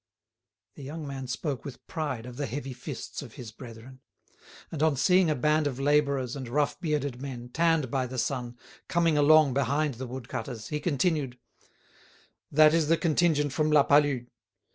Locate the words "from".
13.53-13.69